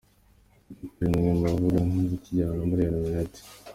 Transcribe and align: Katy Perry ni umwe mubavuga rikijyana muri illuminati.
Katy 0.63 0.85
Perry 0.95 1.13
ni 1.21 1.29
umwe 1.31 1.47
mubavuga 1.59 1.99
rikijyana 2.11 2.61
muri 2.69 2.81
illuminati. 2.87 3.41